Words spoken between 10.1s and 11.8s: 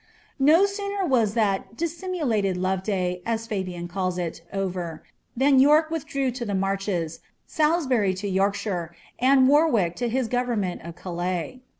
government of Calais.'